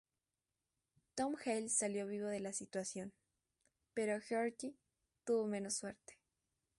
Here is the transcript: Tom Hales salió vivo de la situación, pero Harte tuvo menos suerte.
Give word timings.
Tom 1.13 1.35
Hales 1.45 1.73
salió 1.73 2.07
vivo 2.07 2.25
de 2.25 2.39
la 2.39 2.53
situación, 2.53 3.13
pero 3.93 4.19
Harte 4.31 4.73
tuvo 5.25 5.45
menos 5.45 5.75
suerte. 5.75 6.17